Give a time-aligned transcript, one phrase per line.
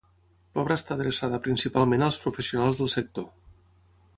[0.59, 3.29] L'obra està adreçada principalment als professionals del sector.